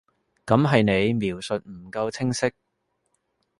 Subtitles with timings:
[0.47, 2.51] 噉係你描述唔夠清晰